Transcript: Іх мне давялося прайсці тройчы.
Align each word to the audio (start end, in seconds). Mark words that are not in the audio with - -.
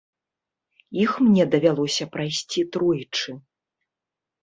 Іх 1.03 1.11
мне 1.27 1.43
давялося 1.57 2.09
прайсці 2.17 2.67
тройчы. 2.75 3.31